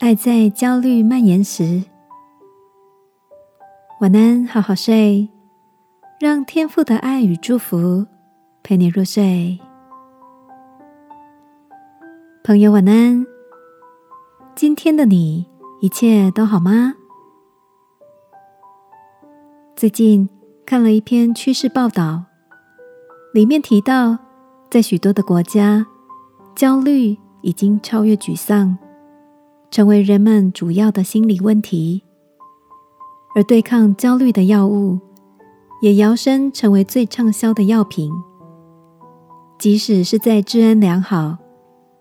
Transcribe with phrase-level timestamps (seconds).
[0.00, 1.84] 爱在焦虑蔓延时，
[4.00, 5.28] 晚安，好好睡，
[6.18, 8.06] 让天父的爱与祝福
[8.62, 9.60] 陪你入睡。
[12.42, 13.26] 朋友，晚安。
[14.54, 15.46] 今天的你
[15.82, 16.94] 一切都好吗？
[19.76, 20.30] 最近
[20.64, 22.24] 看了一篇趋势报道，
[23.34, 24.16] 里面提到，
[24.70, 25.86] 在许多的国家，
[26.56, 28.78] 焦虑已经超越沮丧。
[29.70, 32.02] 成为人们主要的心理问题，
[33.36, 34.98] 而对抗焦虑的药物
[35.80, 38.12] 也摇身成为最畅销的药品。
[39.58, 41.36] 即使是在治安良好、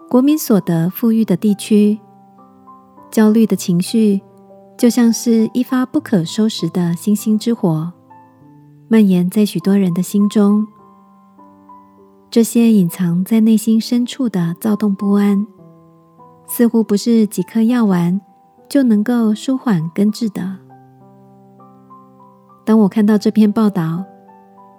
[0.09, 1.99] 国民所得富裕的地区，
[3.11, 4.19] 焦虑的情绪
[4.77, 7.91] 就像是一发不可收拾的星星之火，
[8.87, 10.65] 蔓延在许多人的心中。
[12.31, 15.45] 这些隐藏在内心深处的躁动不安。
[16.49, 18.19] 似乎不是几颗药丸
[18.67, 20.57] 就能够舒缓根治的。
[22.65, 24.03] 当我看到这篇报道，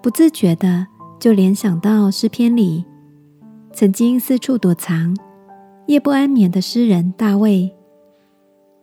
[0.03, 0.87] 不自觉的
[1.19, 2.85] 就联想到诗篇里
[3.73, 5.17] 曾经四处躲藏、
[5.87, 7.73] 夜不安眠的诗人大卫。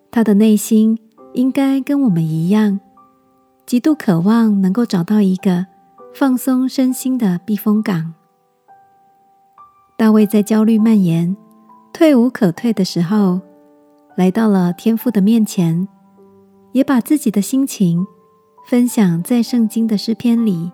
[0.10, 0.98] 他的内心
[1.34, 2.80] 应该跟我们一样，
[3.66, 5.66] 极度渴望能够找到一个
[6.14, 8.14] 放松身心的避风港。
[9.98, 11.36] 大卫在焦虑蔓延。
[11.98, 13.42] 退无可退的时候，
[14.16, 15.88] 来到了天父的面前，
[16.72, 18.06] 也把自己的心情
[18.68, 20.72] 分享在圣经的诗篇里。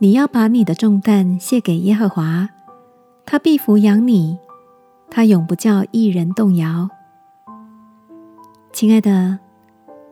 [0.00, 2.46] 你要把你的重担卸给耶和华，
[3.24, 4.38] 他必抚养你，
[5.10, 6.86] 他永不叫一人动摇。
[8.70, 9.38] 亲爱的，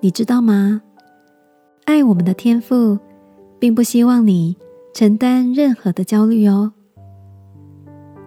[0.00, 0.80] 你知道吗？
[1.84, 2.98] 爱我们的天父，
[3.58, 4.56] 并不希望你
[4.94, 6.72] 承担任何的焦虑哦。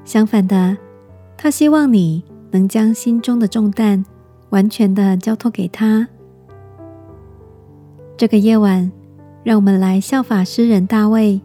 [0.05, 0.77] 相反的。
[1.41, 4.03] 他希望你能将心中的重担
[4.49, 6.05] 完全的交托给他。
[8.17, 8.91] 这个夜晚，
[9.41, 11.39] 让我们来效法诗人大卫，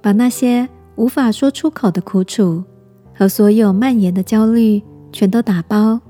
[0.00, 2.64] 把那些无法说出口的苦楚
[3.14, 6.00] 和所有蔓延的焦虑全都打包，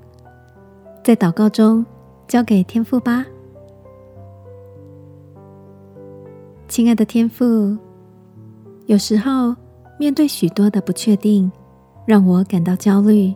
[1.03, 1.85] 在祷告中
[2.29, 3.27] 交给天父吧。
[6.69, 7.77] 亲爱的天父，
[8.87, 9.57] 有时候
[9.99, 11.51] 面对许多的不确定。
[12.06, 13.34] 让我感到焦虑，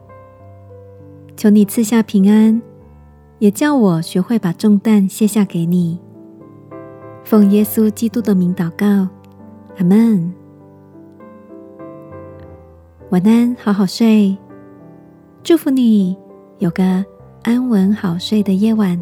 [1.36, 2.62] 求你赐下平安，
[3.40, 5.98] 也叫我学会把重担卸下给你。
[7.24, 9.08] 奉耶稣基督的名祷告，
[9.76, 10.32] 阿门。
[13.10, 14.38] 晚安，好好睡，
[15.42, 16.16] 祝福你
[16.58, 17.04] 有个
[17.42, 18.96] 安稳好睡的夜晚。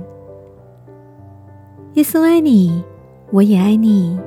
[1.93, 2.83] 耶稣爱你，
[3.31, 4.19] 我也爱你。